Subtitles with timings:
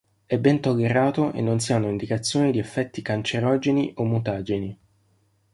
[0.25, 4.79] È ben tollerato e non si hanno indicazioni di effetti cancerogeni o mutageni.